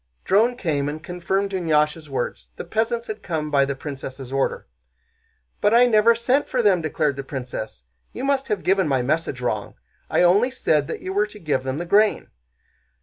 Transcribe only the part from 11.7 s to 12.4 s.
the grain."